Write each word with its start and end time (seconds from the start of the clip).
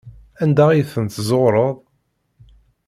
Anda 0.43 0.63
ay 0.69 0.81
ten-tezzuɣreḍ? 0.93 1.75